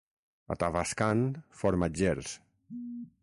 [0.53, 1.21] A Tavascan,
[1.61, 2.33] formatgers.